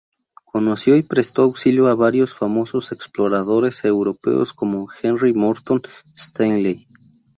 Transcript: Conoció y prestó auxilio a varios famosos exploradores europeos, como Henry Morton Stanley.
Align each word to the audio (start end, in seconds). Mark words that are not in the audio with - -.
Conoció 0.45 0.95
y 0.95 1.07
prestó 1.07 1.43
auxilio 1.43 1.87
a 1.87 1.93
varios 1.93 2.33
famosos 2.33 2.91
exploradores 2.91 3.85
europeos, 3.85 4.51
como 4.51 4.87
Henry 5.03 5.35
Morton 5.35 5.79
Stanley. 6.15 6.87